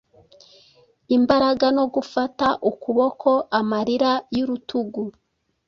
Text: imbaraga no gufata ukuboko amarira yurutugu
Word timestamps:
imbaraga 1.17 1.65
no 1.77 1.85
gufata 1.93 2.47
ukuboko 2.69 3.29
amarira 3.59 4.11
yurutugu 4.35 5.03